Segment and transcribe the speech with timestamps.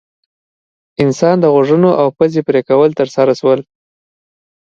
[1.03, 3.59] انسان د غوږونو او پزې پرې کول ترسره شول.